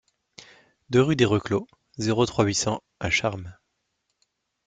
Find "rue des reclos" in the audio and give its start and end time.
1.03-1.67